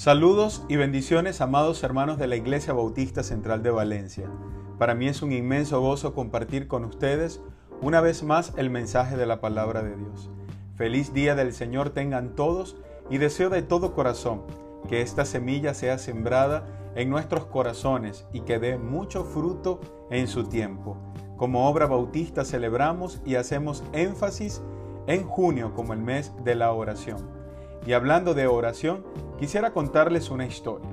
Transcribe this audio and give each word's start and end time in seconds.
Saludos 0.00 0.64
y 0.66 0.76
bendiciones, 0.76 1.42
amados 1.42 1.82
hermanos 1.82 2.16
de 2.16 2.26
la 2.26 2.36
Iglesia 2.36 2.72
Bautista 2.72 3.22
Central 3.22 3.62
de 3.62 3.70
Valencia. 3.70 4.30
Para 4.78 4.94
mí 4.94 5.08
es 5.08 5.20
un 5.20 5.30
inmenso 5.30 5.78
gozo 5.82 6.14
compartir 6.14 6.68
con 6.68 6.86
ustedes 6.86 7.42
una 7.82 8.00
vez 8.00 8.22
más 8.22 8.54
el 8.56 8.70
mensaje 8.70 9.18
de 9.18 9.26
la 9.26 9.42
palabra 9.42 9.82
de 9.82 9.96
Dios. 9.96 10.30
Feliz 10.74 11.12
día 11.12 11.34
del 11.34 11.52
Señor 11.52 11.90
tengan 11.90 12.34
todos 12.34 12.78
y 13.10 13.18
deseo 13.18 13.50
de 13.50 13.60
todo 13.60 13.92
corazón 13.92 14.44
que 14.88 15.02
esta 15.02 15.26
semilla 15.26 15.74
sea 15.74 15.98
sembrada 15.98 16.64
en 16.94 17.10
nuestros 17.10 17.44
corazones 17.44 18.24
y 18.32 18.40
que 18.40 18.58
dé 18.58 18.78
mucho 18.78 19.24
fruto 19.24 19.82
en 20.10 20.28
su 20.28 20.44
tiempo. 20.44 20.96
Como 21.36 21.68
obra 21.68 21.84
bautista 21.84 22.46
celebramos 22.46 23.20
y 23.26 23.34
hacemos 23.34 23.84
énfasis 23.92 24.62
en 25.06 25.24
junio 25.24 25.74
como 25.74 25.92
el 25.92 26.00
mes 26.00 26.32
de 26.42 26.54
la 26.54 26.72
oración. 26.72 27.39
Y 27.86 27.92
hablando 27.94 28.34
de 28.34 28.46
oración, 28.46 29.04
quisiera 29.38 29.72
contarles 29.72 30.30
una 30.30 30.46
historia. 30.46 30.90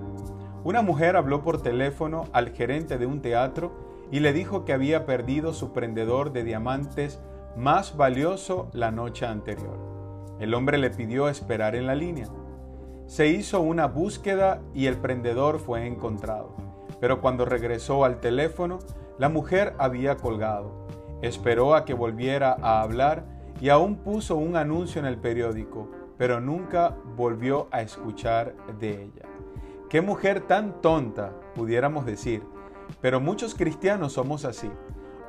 Una 0.63 0.81
mujer 0.81 1.15
habló 1.15 1.43
por 1.43 1.61
teléfono 1.61 2.25
al 2.33 2.49
gerente 2.51 2.97
de 2.97 3.05
un 3.05 3.21
teatro 3.21 3.71
y 4.11 4.19
le 4.19 4.33
dijo 4.33 4.63
que 4.65 4.73
había 4.73 5.05
perdido 5.05 5.53
su 5.53 5.73
prendedor 5.73 6.31
de 6.31 6.43
diamantes 6.43 7.19
más 7.55 7.97
valioso 7.97 8.69
la 8.73 8.91
noche 8.91 9.25
anterior. 9.25 9.77
El 10.39 10.53
hombre 10.53 10.77
le 10.77 10.89
pidió 10.89 11.29
esperar 11.29 11.75
en 11.75 11.87
la 11.87 11.95
línea. 11.95 12.27
Se 13.05 13.27
hizo 13.27 13.61
una 13.61 13.87
búsqueda 13.87 14.61
y 14.73 14.85
el 14.87 14.97
prendedor 14.97 15.59
fue 15.59 15.87
encontrado. 15.87 16.55
Pero 16.99 17.21
cuando 17.21 17.45
regresó 17.45 18.05
al 18.05 18.19
teléfono, 18.19 18.79
la 19.17 19.29
mujer 19.29 19.73
había 19.77 20.17
colgado. 20.17 20.87
Esperó 21.21 21.75
a 21.75 21.85
que 21.85 21.93
volviera 21.93 22.55
a 22.61 22.81
hablar 22.81 23.25
y 23.59 23.69
aún 23.69 23.97
puso 23.97 24.35
un 24.35 24.55
anuncio 24.55 24.99
en 24.99 25.07
el 25.07 25.17
periódico 25.17 25.89
pero 26.17 26.41
nunca 26.41 26.95
volvió 27.15 27.67
a 27.71 27.81
escuchar 27.81 28.55
de 28.79 29.03
ella. 29.03 29.25
Qué 29.89 30.01
mujer 30.01 30.41
tan 30.41 30.81
tonta, 30.81 31.31
pudiéramos 31.55 32.05
decir, 32.05 32.43
pero 33.01 33.19
muchos 33.19 33.55
cristianos 33.55 34.13
somos 34.13 34.45
así. 34.45 34.69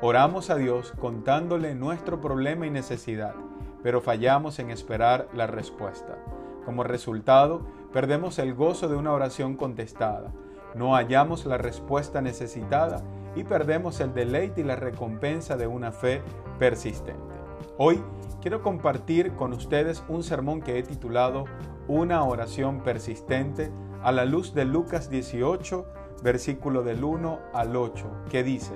Oramos 0.00 0.50
a 0.50 0.56
Dios 0.56 0.92
contándole 1.00 1.74
nuestro 1.74 2.20
problema 2.20 2.66
y 2.66 2.70
necesidad, 2.70 3.34
pero 3.82 4.00
fallamos 4.00 4.58
en 4.58 4.70
esperar 4.70 5.28
la 5.34 5.46
respuesta. 5.46 6.18
Como 6.64 6.84
resultado, 6.84 7.62
perdemos 7.92 8.38
el 8.38 8.54
gozo 8.54 8.88
de 8.88 8.96
una 8.96 9.12
oración 9.12 9.56
contestada, 9.56 10.32
no 10.74 10.94
hallamos 10.94 11.46
la 11.46 11.58
respuesta 11.58 12.20
necesitada 12.20 13.02
y 13.34 13.44
perdemos 13.44 14.00
el 14.00 14.14
deleite 14.14 14.60
y 14.60 14.64
la 14.64 14.76
recompensa 14.76 15.56
de 15.56 15.66
una 15.66 15.92
fe 15.92 16.22
persistente. 16.58 17.34
Hoy 17.78 18.02
quiero 18.40 18.62
compartir 18.62 19.32
con 19.32 19.52
ustedes 19.52 20.04
un 20.08 20.22
sermón 20.22 20.60
que 20.62 20.78
he 20.78 20.82
titulado 20.82 21.44
Una 21.86 22.22
oración 22.24 22.82
persistente 22.82 23.70
a 24.02 24.12
la 24.12 24.24
luz 24.24 24.54
de 24.54 24.64
Lucas 24.64 25.10
18, 25.10 25.86
versículo 26.22 26.82
del 26.82 27.02
1 27.02 27.38
al 27.52 27.76
8, 27.76 28.24
que 28.30 28.44
dice, 28.44 28.74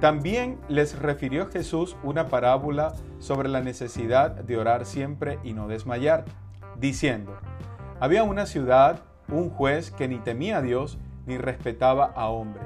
También 0.00 0.60
les 0.68 0.98
refirió 0.98 1.48
Jesús 1.48 1.96
una 2.02 2.28
parábola 2.28 2.94
sobre 3.18 3.48
la 3.48 3.60
necesidad 3.60 4.30
de 4.30 4.56
orar 4.56 4.86
siempre 4.86 5.38
y 5.42 5.52
no 5.52 5.66
desmayar, 5.66 6.24
diciendo, 6.78 7.36
Había 7.98 8.22
una 8.22 8.46
ciudad, 8.46 9.00
un 9.28 9.50
juez 9.50 9.90
que 9.90 10.06
ni 10.06 10.18
temía 10.18 10.58
a 10.58 10.62
Dios 10.62 10.98
ni 11.26 11.38
respetaba 11.38 12.06
a 12.14 12.28
hombre. 12.28 12.62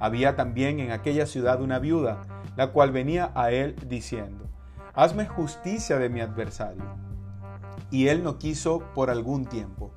Había 0.00 0.34
también 0.34 0.80
en 0.80 0.90
aquella 0.90 1.26
ciudad 1.26 1.62
una 1.62 1.78
viuda, 1.78 2.22
la 2.56 2.72
cual 2.72 2.90
venía 2.90 3.30
a 3.34 3.52
él 3.52 3.76
diciendo, 3.86 4.51
hazme 4.94 5.26
justicia 5.26 5.98
de 5.98 6.08
mi 6.08 6.20
adversario. 6.20 6.84
Y 7.90 8.08
él 8.08 8.22
no 8.22 8.38
quiso 8.38 8.82
por 8.94 9.10
algún 9.10 9.46
tiempo. 9.46 9.92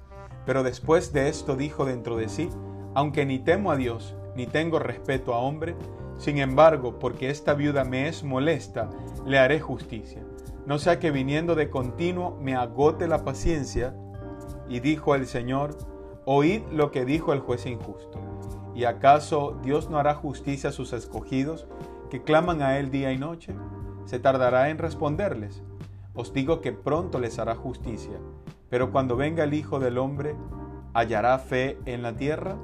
Pero 0.46 0.64
después 0.64 1.12
de 1.12 1.28
esto 1.30 1.56
dijo 1.56 1.86
dentro 1.86 2.18
de 2.18 2.30
sí, 2.30 2.50
aunque 2.94 3.26
ni 3.26 3.40
temo 3.40 3.72
a 3.72 3.76
Dios, 3.76 4.16
ni 4.36 4.48
tengo 4.48 4.80
respeto 4.80 5.34
a 5.34 5.40
hombre, 5.40 5.76
sin 6.18 6.38
embargo, 6.38 6.98
porque 6.98 7.30
esta 7.30 7.54
viuda 7.54 7.84
me 7.84 8.08
es 8.08 8.24
molesta, 8.24 8.90
le 9.26 9.38
haré 9.38 9.60
justicia. 9.60 10.24
No 10.66 10.80
sea 10.80 11.00
que 11.00 11.12
viniendo 11.12 11.56
de 11.56 11.70
continuo 11.70 12.38
me 12.42 12.56
agote 12.56 13.08
la 13.08 13.24
paciencia. 13.24 13.94
Y 14.68 14.80
dijo 14.80 15.14
el 15.14 15.28
Señor, 15.28 15.78
oíd 16.26 16.62
lo 16.72 16.92
que 16.92 17.06
dijo 17.06 17.34
el 17.34 17.40
juez 17.40 17.66
injusto. 17.66 18.20
¿Y 18.74 18.86
acaso 18.86 19.60
Dios 19.62 19.90
no 19.90 20.00
hará 20.00 20.16
justicia 20.16 20.70
a 20.70 20.74
sus 20.74 20.94
escogidos 20.94 21.68
que 22.10 22.24
claman 22.24 22.62
a 22.62 22.78
Él 22.80 22.92
día 22.92 23.12
y 23.12 23.18
noche? 23.18 23.54
Se 24.06 24.20
tardará 24.20 24.70
en 24.70 24.78
responderles. 24.78 25.62
Os 26.14 26.34
digo 26.34 26.62
que 26.62 26.72
pronto 26.72 27.20
les 27.20 27.40
hará 27.40 27.56
justicia, 27.56 28.18
pero 28.70 28.92
cuando 28.92 29.16
venga 29.16 29.44
el 29.44 29.54
Hijo 29.54 29.80
del 29.80 29.98
Hombre, 29.98 30.36
¿hallará 30.94 31.38
fe 31.40 31.78
en 31.86 32.02
la 32.02 32.16
tierra? 32.16 32.58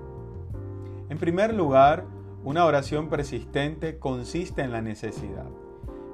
En 1.10 1.18
primer 1.18 1.54
lugar, 1.54 2.06
una 2.44 2.66
oración 2.66 3.10
persistente 3.10 4.00
consiste 4.00 4.62
en 4.62 4.72
la 4.72 4.82
necesidad. 4.82 5.46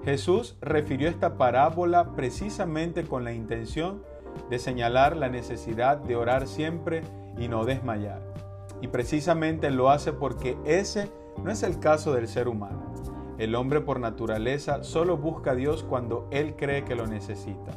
Jesús 0.04 0.58
refirió 0.62 1.10
esta 1.10 1.38
parábola 1.38 2.14
precisamente 2.16 3.04
con 3.04 3.24
la 3.24 3.34
intención 3.34 4.02
de 4.50 4.60
señalar 4.60 5.16
la 5.16 5.30
necesidad 5.30 5.98
de 5.98 6.16
orar 6.16 6.48
siempre 6.48 7.02
y 7.38 7.48
no 7.48 7.66
desmayar. 7.66 8.22
Y 8.82 8.88
precisamente 8.88 9.70
lo 9.70 9.90
hace 9.90 10.14
porque 10.14 10.58
ese 10.66 11.12
no 11.44 11.52
es 11.52 11.64
el 11.64 11.80
caso 11.80 12.14
del 12.14 12.28
ser 12.28 12.48
humano. 12.48 12.94
El 13.38 13.54
hombre 13.54 13.82
por 13.82 14.00
naturaleza 14.00 14.84
solo 14.84 15.18
busca 15.18 15.52
a 15.52 15.56
Dios 15.56 15.84
cuando 15.84 16.28
Él 16.32 16.56
cree 16.56 16.84
que 16.84 16.96
lo 16.96 17.06
necesita. 17.06 17.72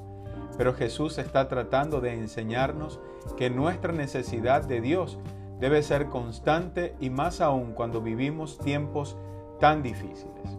Pero 0.56 0.72
Jesús 0.72 1.19
está 1.19 1.48
tratando 1.48 2.00
de 2.00 2.15
enseñarnos 2.15 3.00
que 3.37 3.50
nuestra 3.50 3.93
necesidad 3.93 4.62
de 4.62 4.81
Dios 4.81 5.19
debe 5.59 5.82
ser 5.82 6.06
constante 6.06 6.94
y 6.98 7.10
más 7.10 7.43
aún 7.43 7.72
cuando 7.72 8.00
vivimos 8.00 8.59
tiempos 8.59 9.19
tan 9.59 9.82
difíciles. 9.82 10.59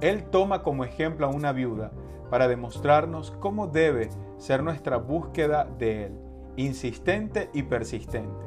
Él 0.00 0.24
toma 0.24 0.62
como 0.62 0.84
ejemplo 0.84 1.26
a 1.26 1.30
una 1.30 1.52
viuda 1.52 1.92
para 2.28 2.48
demostrarnos 2.48 3.30
cómo 3.30 3.68
debe 3.68 4.10
ser 4.38 4.64
nuestra 4.64 4.96
búsqueda 4.96 5.68
de 5.78 6.06
Él, 6.06 6.18
insistente 6.56 7.48
y 7.52 7.62
persistente. 7.62 8.44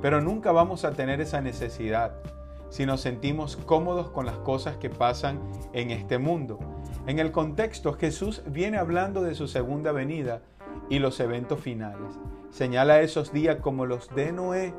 Pero 0.00 0.20
nunca 0.20 0.52
vamos 0.52 0.84
a 0.84 0.92
tener 0.92 1.20
esa 1.20 1.40
necesidad 1.40 2.20
si 2.68 2.86
nos 2.86 3.00
sentimos 3.00 3.56
cómodos 3.56 4.10
con 4.10 4.26
las 4.26 4.38
cosas 4.38 4.76
que 4.76 4.90
pasan 4.90 5.40
en 5.72 5.90
este 5.90 6.18
mundo. 6.18 6.58
En 7.06 7.18
el 7.18 7.32
contexto, 7.32 7.92
Jesús 7.94 8.42
viene 8.46 8.78
hablando 8.78 9.22
de 9.22 9.34
su 9.34 9.48
segunda 9.48 9.92
venida 9.92 10.42
y 10.88 10.98
los 10.98 11.20
eventos 11.20 11.60
finales. 11.60 12.18
Señala 12.50 13.00
esos 13.00 13.32
días 13.32 13.56
como 13.60 13.86
los 13.86 14.14
de 14.14 14.32
Noé. 14.32 14.74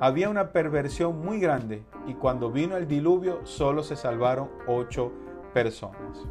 Había 0.00 0.28
una 0.28 0.52
perversión 0.52 1.20
muy 1.20 1.38
grande 1.38 1.84
y 2.06 2.14
cuando 2.14 2.50
vino 2.50 2.76
el 2.76 2.88
diluvio 2.88 3.40
solo 3.44 3.82
se 3.82 3.96
salvaron 3.96 4.50
ocho 4.66 5.12
personas. 5.54 6.26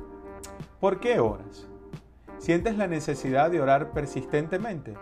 ¿Por 0.79 0.99
qué 0.99 1.19
oras? 1.19 1.67
¿Sientes 2.39 2.77
la 2.77 2.87
necesidad 2.87 3.51
de 3.51 3.61
orar 3.61 3.91
persistentemente? 3.91 4.95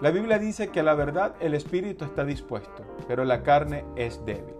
La 0.00 0.10
Biblia 0.10 0.38
dice 0.38 0.68
que 0.68 0.80
a 0.80 0.82
la 0.82 0.94
verdad 0.94 1.34
el 1.40 1.52
espíritu 1.52 2.06
está 2.06 2.24
dispuesto, 2.24 2.84
pero 3.06 3.24
la 3.26 3.42
carne 3.42 3.84
es 3.96 4.24
débil. 4.24 4.54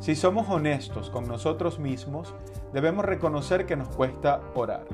Si 0.00 0.16
somos 0.16 0.48
honestos 0.48 1.10
con 1.10 1.28
nosotros 1.28 1.78
mismos, 1.78 2.34
debemos 2.72 3.04
reconocer 3.04 3.66
que 3.66 3.76
nos 3.76 3.88
cuesta 3.88 4.40
orar. 4.54 4.86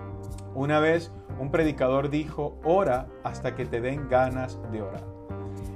Una 0.53 0.81
vez 0.81 1.13
un 1.39 1.53
predicador 1.53 2.11
dijo, 2.11 2.59
ora 2.65 3.07
hasta 3.23 3.55
que 3.55 3.67
te 3.67 3.81
den 3.81 4.09
ganas 4.09 4.59
de 4.73 4.83
orar. 4.83 5.05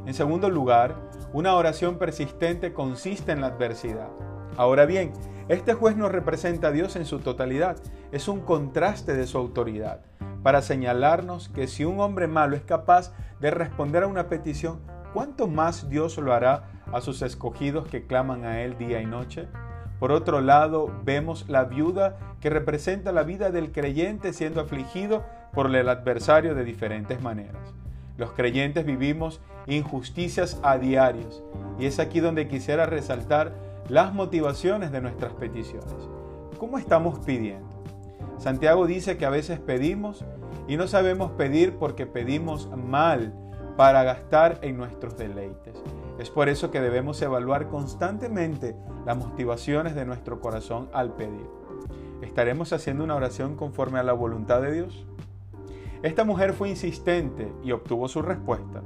En 0.04 0.14
segundo 0.14 0.50
lugar, 0.50 0.96
una 1.32 1.54
oración 1.54 1.96
persistente 1.96 2.72
consiste 2.72 3.30
en 3.30 3.40
la 3.40 3.46
adversidad. 3.46 4.08
Ahora 4.56 4.84
bien, 4.84 5.12
este 5.48 5.74
juez 5.74 5.96
no 5.96 6.08
representa 6.08 6.68
a 6.68 6.72
Dios 6.72 6.96
en 6.96 7.06
su 7.06 7.20
totalidad, 7.20 7.76
es 8.10 8.26
un 8.26 8.40
contraste 8.40 9.14
de 9.14 9.28
su 9.28 9.38
autoridad, 9.38 10.00
para 10.42 10.60
señalarnos 10.60 11.50
que 11.50 11.68
si 11.68 11.84
un 11.84 12.00
hombre 12.00 12.26
malo 12.26 12.56
es 12.56 12.62
capaz 12.62 13.12
de 13.38 13.52
responder 13.52 14.02
a 14.02 14.08
una 14.08 14.28
petición, 14.28 14.80
¿cuánto 15.12 15.46
más 15.46 15.88
Dios 15.88 16.16
lo 16.18 16.32
hará 16.32 16.64
a 16.92 17.00
sus 17.00 17.22
escogidos 17.22 17.88
que 17.88 18.06
claman 18.06 18.44
a 18.44 18.62
Él 18.62 18.76
día 18.78 19.00
y 19.00 19.06
noche? 19.06 19.48
Por 19.98 20.12
otro 20.12 20.40
lado, 20.40 20.90
vemos 21.04 21.48
la 21.48 21.64
viuda 21.64 22.16
que 22.40 22.48
representa 22.48 23.12
la 23.12 23.22
vida 23.22 23.50
del 23.50 23.70
creyente 23.70 24.32
siendo 24.32 24.62
afligido 24.62 25.24
por 25.52 25.74
el 25.74 25.88
adversario 25.88 26.54
de 26.54 26.64
diferentes 26.64 27.20
maneras. 27.20 27.74
Los 28.16 28.32
creyentes 28.32 28.86
vivimos 28.86 29.40
injusticias 29.66 30.58
a 30.62 30.78
diarios 30.78 31.42
y 31.78 31.86
es 31.86 31.98
aquí 31.98 32.20
donde 32.20 32.48
quisiera 32.48 32.86
resaltar 32.86 33.52
las 33.88 34.14
motivaciones 34.14 34.92
de 34.92 35.00
nuestras 35.00 35.32
peticiones. 35.34 36.08
¿Cómo 36.58 36.78
estamos 36.78 37.18
pidiendo? 37.20 37.68
Santiago 38.38 38.86
dice 38.86 39.18
que 39.18 39.26
a 39.26 39.30
veces 39.30 39.58
pedimos 39.58 40.24
y 40.66 40.76
no 40.76 40.86
sabemos 40.86 41.32
pedir 41.32 41.76
porque 41.76 42.06
pedimos 42.06 42.70
mal 42.74 43.34
para 43.80 44.02
gastar 44.02 44.58
en 44.60 44.76
nuestros 44.76 45.16
deleites. 45.16 45.82
Es 46.18 46.28
por 46.28 46.50
eso 46.50 46.70
que 46.70 46.82
debemos 46.82 47.22
evaluar 47.22 47.68
constantemente 47.68 48.76
las 49.06 49.16
motivaciones 49.16 49.94
de 49.94 50.04
nuestro 50.04 50.38
corazón 50.38 50.90
al 50.92 51.14
pedir. 51.14 51.48
¿Estaremos 52.20 52.74
haciendo 52.74 53.04
una 53.04 53.16
oración 53.16 53.56
conforme 53.56 53.98
a 53.98 54.02
la 54.02 54.12
voluntad 54.12 54.60
de 54.60 54.72
Dios? 54.74 55.06
Esta 56.02 56.24
mujer 56.24 56.52
fue 56.52 56.68
insistente 56.68 57.50
y 57.64 57.72
obtuvo 57.72 58.06
su 58.08 58.20
respuesta. 58.20 58.82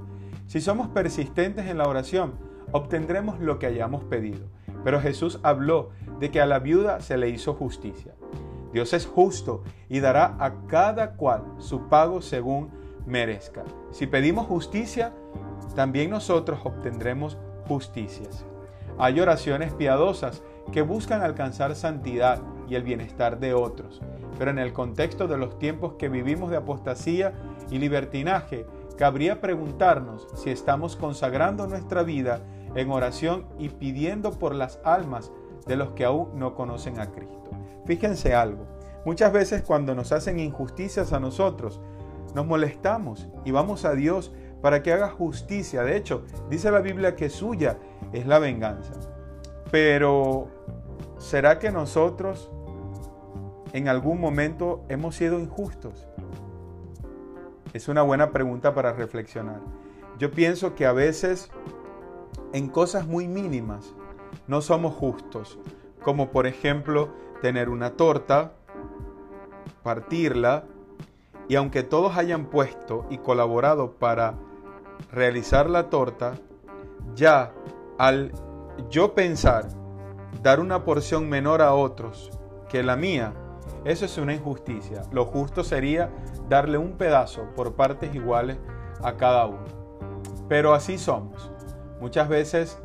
Si 0.46 0.60
somos 0.60 0.86
persistentes 0.90 1.66
en 1.66 1.78
la 1.78 1.88
oración, 1.88 2.34
obtendremos 2.70 3.40
lo 3.40 3.58
que 3.58 3.66
hayamos 3.66 4.04
pedido. 4.04 4.46
Pero 4.84 5.00
Jesús 5.00 5.40
habló 5.42 5.90
de 6.20 6.30
que 6.30 6.40
a 6.40 6.46
la 6.46 6.60
viuda 6.60 7.00
se 7.00 7.16
le 7.16 7.30
hizo 7.30 7.54
justicia. 7.54 8.14
Dios 8.72 8.92
es 8.92 9.06
justo 9.06 9.64
y 9.88 9.98
dará 9.98 10.36
a 10.38 10.68
cada 10.68 11.16
cual 11.16 11.42
su 11.58 11.88
pago 11.88 12.22
según 12.22 12.83
merezca. 13.06 13.64
Si 13.90 14.06
pedimos 14.06 14.46
justicia, 14.46 15.12
también 15.74 16.10
nosotros 16.10 16.60
obtendremos 16.64 17.38
justicias. 17.66 18.44
Hay 18.98 19.20
oraciones 19.20 19.72
piadosas 19.72 20.42
que 20.72 20.82
buscan 20.82 21.22
alcanzar 21.22 21.74
santidad 21.74 22.40
y 22.68 22.76
el 22.76 22.82
bienestar 22.82 23.38
de 23.38 23.52
otros, 23.52 24.00
pero 24.38 24.50
en 24.50 24.58
el 24.58 24.72
contexto 24.72 25.26
de 25.26 25.36
los 25.36 25.58
tiempos 25.58 25.94
que 25.94 26.08
vivimos 26.08 26.50
de 26.50 26.56
apostasía 26.56 27.34
y 27.70 27.78
libertinaje, 27.78 28.66
cabría 28.96 29.40
preguntarnos 29.40 30.28
si 30.34 30.50
estamos 30.50 30.96
consagrando 30.96 31.66
nuestra 31.66 32.02
vida 32.02 32.40
en 32.74 32.90
oración 32.90 33.46
y 33.58 33.68
pidiendo 33.68 34.32
por 34.32 34.54
las 34.54 34.80
almas 34.84 35.32
de 35.66 35.76
los 35.76 35.90
que 35.90 36.04
aún 36.04 36.38
no 36.38 36.54
conocen 36.54 37.00
a 37.00 37.10
Cristo. 37.10 37.50
Fíjense 37.84 38.34
algo, 38.34 38.66
muchas 39.04 39.32
veces 39.32 39.62
cuando 39.62 39.94
nos 39.94 40.12
hacen 40.12 40.38
injusticias 40.38 41.12
a 41.12 41.20
nosotros, 41.20 41.80
nos 42.34 42.46
molestamos 42.46 43.28
y 43.44 43.52
vamos 43.52 43.84
a 43.84 43.94
Dios 43.94 44.32
para 44.60 44.82
que 44.82 44.92
haga 44.92 45.08
justicia. 45.08 45.82
De 45.82 45.96
hecho, 45.96 46.24
dice 46.50 46.70
la 46.70 46.80
Biblia 46.80 47.16
que 47.16 47.28
suya 47.28 47.78
es 48.12 48.26
la 48.26 48.38
venganza. 48.38 48.94
Pero, 49.70 50.48
¿será 51.18 51.58
que 51.58 51.70
nosotros 51.70 52.50
en 53.72 53.88
algún 53.88 54.20
momento 54.20 54.84
hemos 54.88 55.16
sido 55.16 55.38
injustos? 55.38 56.06
Es 57.72 57.88
una 57.88 58.02
buena 58.02 58.30
pregunta 58.30 58.74
para 58.74 58.92
reflexionar. 58.92 59.60
Yo 60.18 60.30
pienso 60.30 60.74
que 60.74 60.86
a 60.86 60.92
veces 60.92 61.50
en 62.52 62.68
cosas 62.68 63.06
muy 63.06 63.26
mínimas 63.26 63.94
no 64.46 64.60
somos 64.60 64.94
justos, 64.94 65.58
como 66.02 66.30
por 66.30 66.46
ejemplo 66.46 67.10
tener 67.42 67.68
una 67.68 67.90
torta, 67.96 68.52
partirla, 69.82 70.64
y 71.48 71.56
aunque 71.56 71.82
todos 71.82 72.16
hayan 72.16 72.46
puesto 72.46 73.06
y 73.10 73.18
colaborado 73.18 73.92
para 73.92 74.34
realizar 75.12 75.68
la 75.68 75.90
torta, 75.90 76.34
ya 77.14 77.52
al 77.98 78.32
yo 78.90 79.14
pensar 79.14 79.68
dar 80.42 80.60
una 80.60 80.84
porción 80.84 81.28
menor 81.28 81.62
a 81.62 81.74
otros 81.74 82.30
que 82.68 82.82
la 82.82 82.96
mía, 82.96 83.34
eso 83.84 84.04
es 84.04 84.18
una 84.18 84.34
injusticia. 84.34 85.02
Lo 85.12 85.26
justo 85.26 85.62
sería 85.62 86.10
darle 86.48 86.78
un 86.78 86.92
pedazo 86.92 87.46
por 87.54 87.74
partes 87.74 88.14
iguales 88.14 88.58
a 89.02 89.16
cada 89.16 89.46
uno. 89.46 89.64
Pero 90.48 90.74
así 90.74 90.98
somos. 90.98 91.52
Muchas 92.00 92.28
veces 92.28 92.78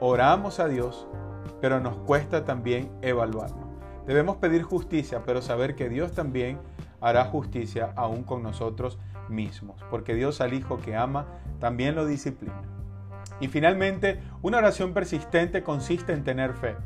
oramos 0.00 0.60
a 0.60 0.68
Dios, 0.68 1.06
pero 1.60 1.80
nos 1.80 1.96
cuesta 1.98 2.44
también 2.44 2.90
evaluarnos. 3.02 3.68
Debemos 4.06 4.36
pedir 4.36 4.62
justicia, 4.62 5.22
pero 5.24 5.42
saber 5.42 5.76
que 5.76 5.88
Dios 5.88 6.12
también 6.12 6.58
hará 7.00 7.24
justicia 7.24 7.92
aún 7.96 8.22
con 8.22 8.42
nosotros 8.42 8.98
mismos, 9.28 9.82
porque 9.90 10.14
Dios 10.14 10.40
al 10.40 10.54
Hijo 10.54 10.78
que 10.78 10.96
ama 10.96 11.26
también 11.58 11.94
lo 11.94 12.06
disciplina. 12.06 12.62
Y 13.40 13.48
finalmente, 13.48 14.20
una 14.42 14.58
oración 14.58 14.92
persistente 14.92 15.62
consiste 15.62 16.12
en 16.12 16.24
tener 16.24 16.54
fe. 16.54 16.76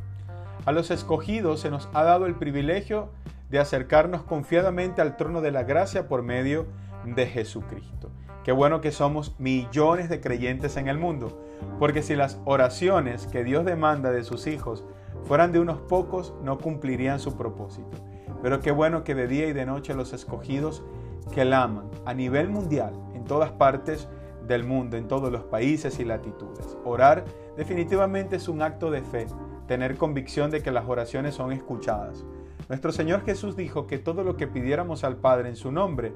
A 0.66 0.72
los 0.72 0.90
escogidos 0.90 1.61
se 1.61 1.70
nos 1.70 1.88
ha 1.93 2.05
dado 2.05 2.26
el 2.26 2.37
privilegio 2.37 3.11
de 3.50 3.58
acercarnos 3.58 4.22
confiadamente 4.22 5.02
al 5.02 5.16
trono 5.16 5.40
de 5.40 5.50
la 5.50 5.64
gracia 5.64 6.08
por 6.08 6.22
medio 6.22 6.67
de 7.05 7.26
Jesucristo. 7.26 8.10
Qué 8.44 8.52
bueno 8.52 8.81
que 8.81 8.93
somos 8.93 9.34
millones 9.38 10.08
de 10.08 10.20
creyentes 10.20 10.76
en 10.76 10.88
el 10.88 10.99
mundo, 10.99 11.40
porque 11.78 12.02
si 12.02 12.14
las 12.14 12.40
oraciones 12.44 13.26
que 13.26 13.43
Dios 13.43 13.64
demanda 13.64 14.10
de 14.10 14.22
sus 14.22 14.46
hijos 14.46 14.84
fueran 15.25 15.52
de 15.52 15.60
unos 15.60 15.81
pocos, 15.81 16.34
no 16.43 16.58
cumplirían 16.58 17.20
su 17.20 17.37
propósito. 17.37 17.96
Pero 18.44 18.61
qué 18.61 18.73
bueno 18.73 19.05
que 19.05 19.14
de 19.14 19.26
día 19.26 19.46
y 19.46 19.55
de 19.55 19.64
noche 19.64 19.94
los 19.94 20.12
escogidos 20.12 20.82
que 21.32 21.46
la 21.46 21.62
aman 21.62 21.88
a 22.05 22.12
nivel 22.12 22.50
mundial, 22.50 22.93
en 23.14 23.25
todas 23.25 23.50
partes 23.52 24.06
del 24.46 24.64
mundo, 24.64 24.99
en 24.99 25.08
todos 25.08 25.32
los 25.32 25.44
países 25.44 25.99
y 25.99 26.05
latitudes. 26.05 26.76
Orar 26.85 27.25
definitivamente 27.56 28.37
es 28.37 28.46
un 28.46 28.61
acto 28.61 28.91
de 28.91 29.00
fe, 29.00 29.29
tener 29.67 29.96
convicción 29.96 30.50
de 30.50 30.62
que 30.62 30.73
las 30.73 30.87
oraciones 30.87 31.35
son 31.35 31.52
escuchadas. 31.52 32.23
Nuestro 32.69 32.93
Señor 32.93 33.25
Jesús 33.25 33.56
dijo 33.56 33.87
que 33.87 33.96
todo 33.96 34.23
lo 34.23 34.37
que 34.37 34.46
pidiéramos 34.46 35.05
al 35.05 35.17
Padre 35.17 35.49
en 35.49 35.56
su 35.56 35.73
nombre 35.73 36.12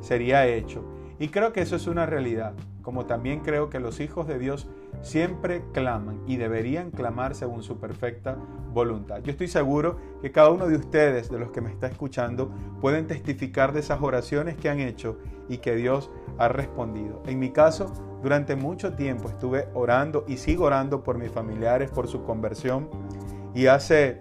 sería 0.00 0.46
hecho. 0.46 0.82
Y 1.18 1.28
creo 1.28 1.52
que 1.52 1.62
eso 1.62 1.76
es 1.76 1.86
una 1.86 2.04
realidad, 2.04 2.52
como 2.82 3.06
también 3.06 3.40
creo 3.40 3.70
que 3.70 3.80
los 3.80 4.00
hijos 4.00 4.26
de 4.26 4.38
Dios 4.38 4.68
siempre 5.02 5.62
claman 5.72 6.20
y 6.26 6.36
deberían 6.36 6.90
clamar 6.90 7.34
según 7.34 7.62
su 7.62 7.78
perfecta 7.78 8.36
voluntad. 8.72 9.22
Yo 9.22 9.30
estoy 9.30 9.48
seguro 9.48 9.96
que 10.20 10.30
cada 10.30 10.50
uno 10.50 10.66
de 10.66 10.76
ustedes, 10.76 11.30
de 11.30 11.38
los 11.38 11.50
que 11.50 11.60
me 11.60 11.70
está 11.70 11.86
escuchando, 11.86 12.50
pueden 12.80 13.06
testificar 13.06 13.72
de 13.72 13.80
esas 13.80 14.02
oraciones 14.02 14.56
que 14.56 14.68
han 14.68 14.80
hecho 14.80 15.18
y 15.48 15.58
que 15.58 15.74
Dios 15.74 16.10
ha 16.38 16.48
respondido. 16.48 17.22
En 17.26 17.38
mi 17.38 17.50
caso, 17.50 17.92
durante 18.22 18.56
mucho 18.56 18.94
tiempo 18.94 19.28
estuve 19.28 19.68
orando 19.74 20.24
y 20.26 20.36
sigo 20.36 20.64
orando 20.64 21.02
por 21.02 21.18
mis 21.18 21.30
familiares, 21.30 21.90
por 21.90 22.08
su 22.08 22.24
conversión. 22.24 22.88
Y 23.54 23.68
hace 23.68 24.20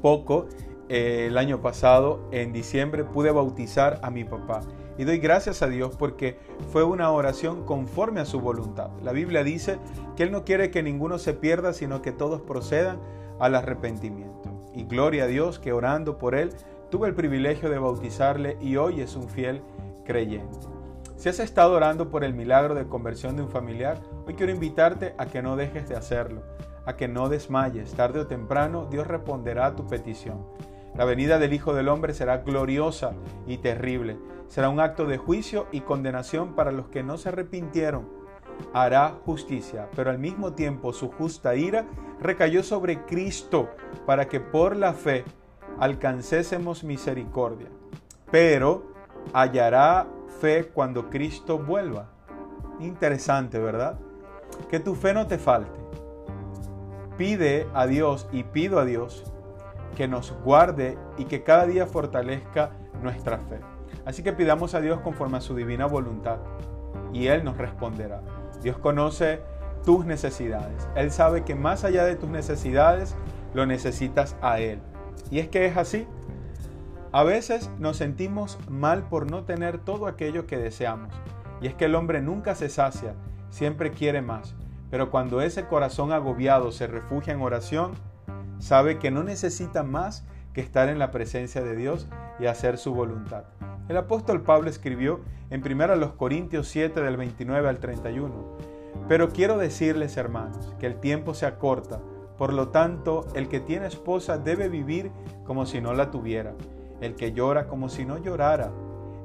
poco, 0.00 0.46
eh, 0.88 1.26
el 1.28 1.38
año 1.38 1.60
pasado, 1.60 2.28
en 2.30 2.52
diciembre, 2.52 3.04
pude 3.04 3.30
bautizar 3.30 4.00
a 4.02 4.10
mi 4.10 4.24
papá. 4.24 4.60
Y 4.96 5.04
doy 5.04 5.18
gracias 5.18 5.62
a 5.62 5.68
Dios 5.68 5.96
porque 5.96 6.38
fue 6.72 6.84
una 6.84 7.10
oración 7.10 7.64
conforme 7.64 8.20
a 8.20 8.26
su 8.26 8.40
voluntad. 8.40 8.90
La 9.02 9.12
Biblia 9.12 9.42
dice 9.42 9.78
que 10.16 10.22
Él 10.22 10.32
no 10.32 10.44
quiere 10.44 10.70
que 10.70 10.82
ninguno 10.82 11.18
se 11.18 11.34
pierda, 11.34 11.72
sino 11.72 12.00
que 12.00 12.12
todos 12.12 12.42
procedan 12.42 13.00
al 13.40 13.54
arrepentimiento. 13.54 14.50
Y 14.74 14.84
gloria 14.84 15.24
a 15.24 15.28
Dios 15.28 15.58
que 15.58 15.72
orando 15.72 16.18
por 16.18 16.34
Él 16.34 16.50
tuve 16.90 17.08
el 17.08 17.14
privilegio 17.14 17.70
de 17.70 17.78
bautizarle 17.78 18.56
y 18.60 18.76
hoy 18.76 19.00
es 19.00 19.16
un 19.16 19.28
fiel 19.28 19.62
creyente. 20.04 20.58
Si 21.16 21.28
has 21.28 21.40
estado 21.40 21.74
orando 21.74 22.10
por 22.10 22.22
el 22.22 22.34
milagro 22.34 22.74
de 22.74 22.86
conversión 22.86 23.36
de 23.36 23.42
un 23.42 23.48
familiar, 23.48 24.00
hoy 24.26 24.34
quiero 24.34 24.52
invitarte 24.52 25.14
a 25.16 25.26
que 25.26 25.42
no 25.42 25.56
dejes 25.56 25.88
de 25.88 25.96
hacerlo, 25.96 26.42
a 26.84 26.96
que 26.96 27.08
no 27.08 27.28
desmayes. 27.28 27.94
Tarde 27.94 28.20
o 28.20 28.26
temprano 28.26 28.86
Dios 28.90 29.06
responderá 29.06 29.66
a 29.66 29.76
tu 29.76 29.86
petición. 29.86 30.44
La 30.96 31.04
venida 31.04 31.40
del 31.40 31.52
Hijo 31.52 31.74
del 31.74 31.88
Hombre 31.88 32.14
será 32.14 32.38
gloriosa 32.38 33.14
y 33.48 33.58
terrible. 33.58 34.16
Será 34.46 34.68
un 34.68 34.78
acto 34.78 35.06
de 35.06 35.18
juicio 35.18 35.66
y 35.72 35.80
condenación 35.80 36.54
para 36.54 36.70
los 36.70 36.86
que 36.86 37.02
no 37.02 37.18
se 37.18 37.30
arrepintieron. 37.30 38.08
Hará 38.72 39.16
justicia, 39.24 39.88
pero 39.96 40.10
al 40.10 40.20
mismo 40.20 40.52
tiempo 40.52 40.92
su 40.92 41.10
justa 41.10 41.56
ira 41.56 41.86
recayó 42.20 42.62
sobre 42.62 43.04
Cristo 43.06 43.70
para 44.06 44.28
que 44.28 44.38
por 44.38 44.76
la 44.76 44.92
fe 44.92 45.24
alcancésemos 45.80 46.84
misericordia. 46.84 47.66
Pero 48.30 48.92
hallará 49.32 50.06
fe 50.40 50.70
cuando 50.72 51.10
Cristo 51.10 51.58
vuelva. 51.58 52.06
Interesante, 52.78 53.58
¿verdad? 53.58 53.98
Que 54.70 54.78
tu 54.78 54.94
fe 54.94 55.12
no 55.12 55.26
te 55.26 55.38
falte. 55.38 55.80
Pide 57.18 57.66
a 57.74 57.88
Dios 57.88 58.28
y 58.30 58.44
pido 58.44 58.78
a 58.78 58.84
Dios 58.84 59.33
que 59.94 60.08
nos 60.08 60.32
guarde 60.44 60.98
y 61.16 61.24
que 61.24 61.42
cada 61.42 61.66
día 61.66 61.86
fortalezca 61.86 62.70
nuestra 63.02 63.38
fe. 63.38 63.60
Así 64.04 64.22
que 64.22 64.32
pidamos 64.32 64.74
a 64.74 64.80
Dios 64.80 65.00
conforme 65.00 65.38
a 65.38 65.40
su 65.40 65.54
divina 65.54 65.86
voluntad 65.86 66.38
y 67.12 67.28
Él 67.28 67.44
nos 67.44 67.56
responderá. 67.56 68.20
Dios 68.62 68.78
conoce 68.78 69.40
tus 69.84 70.04
necesidades. 70.04 70.88
Él 70.94 71.10
sabe 71.10 71.44
que 71.44 71.54
más 71.54 71.84
allá 71.84 72.04
de 72.04 72.16
tus 72.16 72.28
necesidades, 72.28 73.14
lo 73.54 73.66
necesitas 73.66 74.36
a 74.42 74.58
Él. 74.58 74.80
Y 75.30 75.38
es 75.38 75.48
que 75.48 75.66
es 75.66 75.76
así. 75.76 76.06
A 77.12 77.22
veces 77.22 77.70
nos 77.78 77.96
sentimos 77.96 78.58
mal 78.68 79.04
por 79.08 79.30
no 79.30 79.44
tener 79.44 79.78
todo 79.78 80.06
aquello 80.06 80.46
que 80.46 80.58
deseamos. 80.58 81.14
Y 81.60 81.68
es 81.68 81.74
que 81.74 81.84
el 81.84 81.94
hombre 81.94 82.20
nunca 82.20 82.54
se 82.54 82.68
sacia, 82.68 83.14
siempre 83.50 83.92
quiere 83.92 84.20
más. 84.20 84.54
Pero 84.90 85.10
cuando 85.10 85.40
ese 85.40 85.66
corazón 85.66 86.12
agobiado 86.12 86.72
se 86.72 86.86
refugia 86.86 87.32
en 87.32 87.40
oración, 87.40 87.92
sabe 88.64 88.98
que 88.98 89.10
no 89.10 89.22
necesita 89.22 89.82
más 89.82 90.24
que 90.54 90.62
estar 90.62 90.88
en 90.88 90.98
la 90.98 91.10
presencia 91.10 91.62
de 91.62 91.76
Dios 91.76 92.08
y 92.40 92.46
hacer 92.46 92.78
su 92.78 92.94
voluntad. 92.94 93.44
El 93.90 93.98
apóstol 93.98 94.40
Pablo 94.40 94.70
escribió 94.70 95.20
en 95.50 95.62
1 95.62 96.16
Corintios 96.16 96.66
7 96.68 97.02
del 97.02 97.18
29 97.18 97.68
al 97.68 97.78
31, 97.78 98.32
pero 99.06 99.28
quiero 99.28 99.58
decirles 99.58 100.16
hermanos 100.16 100.72
que 100.78 100.86
el 100.86 100.98
tiempo 100.98 101.34
se 101.34 101.44
acorta, 101.44 102.00
por 102.38 102.54
lo 102.54 102.68
tanto 102.68 103.26
el 103.34 103.48
que 103.48 103.60
tiene 103.60 103.86
esposa 103.86 104.38
debe 104.38 104.70
vivir 104.70 105.12
como 105.44 105.66
si 105.66 105.82
no 105.82 105.92
la 105.92 106.10
tuviera, 106.10 106.54
el 107.02 107.16
que 107.16 107.32
llora 107.32 107.66
como 107.66 107.90
si 107.90 108.06
no 108.06 108.16
llorara, 108.16 108.72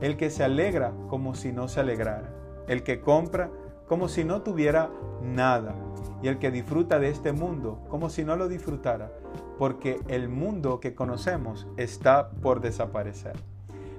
el 0.02 0.18
que 0.18 0.32
se 0.32 0.44
alegra 0.44 0.92
como 1.08 1.34
si 1.34 1.54
no 1.54 1.70
se 1.70 1.80
alegrara, 1.80 2.30
el 2.68 2.84
que 2.84 3.00
compra 3.00 3.50
como 3.90 4.08
si 4.08 4.24
no 4.24 4.44
tuviera 4.44 4.92
nada, 5.22 5.74
y 6.22 6.28
el 6.28 6.38
que 6.38 6.52
disfruta 6.52 7.00
de 7.00 7.10
este 7.10 7.34
mundo 7.34 7.84
como 7.90 8.10
si 8.10 8.24
no 8.24 8.36
lo 8.36 8.48
disfrutara, 8.48 9.12
porque 9.58 10.00
el 10.08 10.30
mundo 10.30 10.80
que 10.80 10.94
conocemos 10.94 11.68
está 11.76 12.30
por 12.30 12.62
desaparecer. 12.62 13.34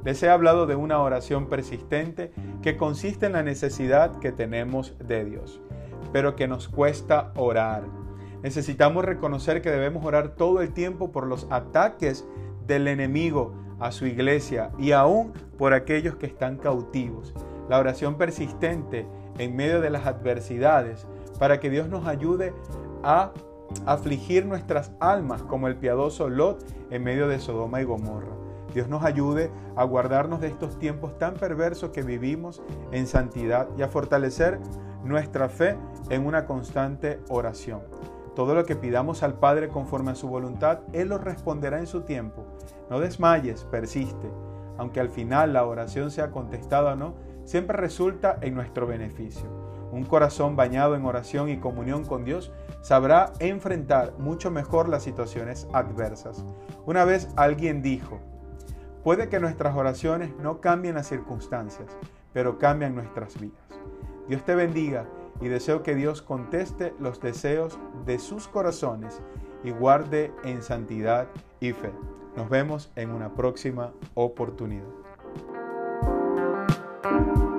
Les 0.05 0.23
he 0.23 0.31
hablado 0.31 0.67
de 0.67 0.77
una 0.77 1.01
oración 1.01 1.49
persistente 1.49 2.33
que 2.63 2.77
consiste 2.77 3.27
en 3.27 3.33
la 3.33 3.43
necesidad 3.43 4.19
que 4.21 4.33
tenemos 4.33 4.97
de 4.99 5.25
Dios, 5.25 5.61
pero 6.13 6.37
que 6.37 6.49
nos 6.49 6.69
cuesta 6.69 7.33
orar. 7.35 7.83
Necesitamos 8.43 9.05
reconocer 9.05 9.61
que 9.61 9.71
debemos 9.71 10.05
orar 10.05 10.37
todo 10.37 10.63
el 10.63 10.73
tiempo 10.73 11.11
por 11.11 11.27
los 11.27 11.47
ataques 11.51 12.25
del 12.67 12.87
enemigo 12.87 13.55
a 13.81 13.91
su 13.91 14.07
iglesia 14.07 14.71
y 14.79 14.93
aún 14.93 15.33
por 15.59 15.75
aquellos 15.75 16.15
que 16.15 16.27
están 16.27 16.57
cautivos. 16.57 17.35
La 17.69 17.79
oración 17.79 18.17
persistente 18.17 19.07
en 19.39 19.57
medio 19.57 19.81
de 19.81 19.91
las 19.91 20.07
adversidades 20.07 21.07
para 21.39 21.61
que 21.61 21.71
Dios 21.71 21.89
nos 21.89 22.07
ayude 22.07 22.53
a 23.03 23.33
afligir 23.87 24.47
nuestras 24.47 24.93
almas 25.01 25.43
como 25.43 25.69
el 25.69 25.77
piadoso 25.77 26.29
Lot 26.29 26.65
en 26.91 27.03
medio 27.03 27.29
de 27.29 27.39
Sodoma 27.39 27.81
y 27.81 27.85
Gomorra. 27.85 28.35
Dios 28.75 28.89
nos 28.89 29.05
ayude 29.05 29.51
a 29.77 29.85
guardarnos 29.85 30.41
de 30.41 30.49
estos 30.49 30.79
tiempos 30.79 31.19
tan 31.19 31.35
perversos 31.35 31.91
que 31.91 32.03
vivimos 32.03 32.63
en 32.93 33.07
santidad 33.07 33.69
y 33.77 33.83
a 33.83 33.89
fortalecer 33.89 34.61
nuestra 35.05 35.49
fe 35.49 35.77
en 36.09 36.27
una 36.27 36.47
constante 36.47 37.21
oración. 37.29 37.81
Todo 38.37 38.55
lo 38.55 38.65
que 38.65 38.77
pidamos 38.77 39.23
al 39.23 39.35
Padre 39.35 39.69
conforme 39.69 40.13
a 40.13 40.15
su 40.15 40.29
voluntad, 40.29 40.81
Él 40.93 41.09
lo 41.09 41.19
responderá 41.19 41.79
en 41.79 41.87
su 41.87 42.03
tiempo. 42.03 42.45
No 42.89 43.01
desmayes, 43.01 43.65
persiste. 43.65 44.31
Aunque 44.79 45.01
al 45.01 45.11
final 45.11 45.53
la 45.53 45.67
oración 45.67 46.11
sea 46.11 46.31
contestada 46.31 46.93
o 46.93 46.97
no, 46.97 47.15
siempre 47.51 47.77
resulta 47.77 48.39
en 48.43 48.55
nuestro 48.55 48.87
beneficio. 48.87 49.51
Un 49.91 50.05
corazón 50.05 50.55
bañado 50.55 50.95
en 50.95 51.05
oración 51.05 51.49
y 51.49 51.59
comunión 51.59 52.05
con 52.05 52.25
Dios 52.25 52.53
sabrá 52.81 53.33
enfrentar 53.41 54.13
mucho 54.19 54.53
mejor 54.53 54.89
las 54.89 55.03
situaciones 55.03 55.67
adversas. 55.73 56.45
Una 56.87 57.05
vez 57.05 57.29
alguien 57.35 57.83
dijo, 57.83 58.21
puede 59.03 59.29
que 59.29 59.41
nuestras 59.41 59.77
oraciones 59.77 60.31
no 60.41 60.61
cambien 60.61 60.95
las 60.95 61.09
circunstancias, 61.09 61.89
pero 62.33 62.57
cambian 62.57 62.95
nuestras 62.95 63.41
vidas. 63.41 63.59
Dios 64.29 64.45
te 64.45 64.55
bendiga 64.55 65.07
y 65.41 65.49
deseo 65.49 65.83
que 65.83 65.97
Dios 65.97 66.23
conteste 66.23 66.95
los 67.01 67.21
deseos 67.21 67.81
de 68.07 68.21
sus 68.21 68.47
corazones 68.47 69.21
y 69.65 69.73
guarde 69.73 70.33
en 70.45 70.63
santidad 70.63 71.27
y 71.59 71.73
fe. 71.73 71.91
Nos 72.37 72.49
vemos 72.49 72.93
en 72.95 73.11
una 73.11 73.35
próxima 73.35 73.93
oportunidad. 74.15 75.10
Thank 77.11 77.27
you. 77.27 77.50